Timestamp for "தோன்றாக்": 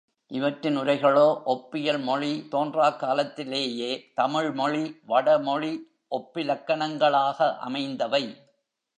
2.49-2.99